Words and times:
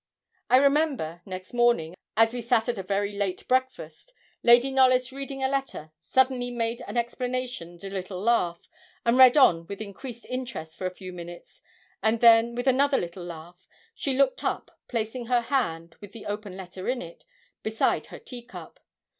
I 0.49 0.57
remember, 0.57 1.21
next 1.27 1.53
morning, 1.53 1.93
as 2.17 2.33
we 2.33 2.41
sat 2.41 2.67
at 2.67 2.79
a 2.79 2.81
very 2.81 3.13
late 3.15 3.47
breakfast, 3.47 4.15
Lady 4.41 4.71
Knollys, 4.71 5.11
reading 5.13 5.43
a 5.43 5.47
letter, 5.47 5.91
suddenly 6.03 6.49
made 6.49 6.81
an 6.87 6.97
exclamation 6.97 7.73
and 7.73 7.83
a 7.83 7.89
little 7.91 8.19
laugh, 8.19 8.67
and 9.05 9.15
read 9.15 9.37
on 9.37 9.67
with 9.67 9.79
increased 9.79 10.25
interest 10.27 10.75
for 10.75 10.87
a 10.87 10.95
few 10.95 11.13
minutes, 11.13 11.61
and 12.01 12.19
then, 12.19 12.55
with 12.55 12.65
another 12.65 12.97
little 12.97 13.23
laugh, 13.25 13.67
she 13.93 14.17
looked 14.17 14.43
up, 14.43 14.71
placing 14.87 15.27
her 15.27 15.41
hand, 15.41 15.95
with 16.01 16.13
the 16.13 16.25
open 16.25 16.57
letter 16.57 16.89
in 16.89 17.03
it, 17.03 17.23
beside 17.61 18.07
her 18.07 18.17
tea 18.17 18.41
cup. 18.41 18.79